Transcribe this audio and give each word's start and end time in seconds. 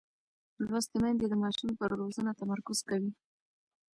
لوستې 0.65 0.97
میندې 1.03 1.25
د 1.29 1.33
ماشوم 1.43 1.71
پر 1.79 1.89
روزنه 2.01 2.31
تمرکز 2.39 2.79
کوي. 2.89 3.11